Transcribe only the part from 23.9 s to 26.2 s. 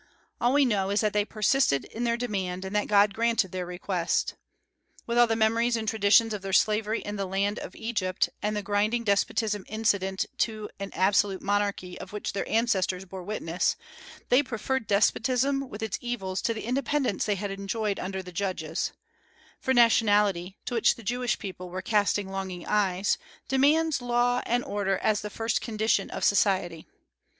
law and order as the first condition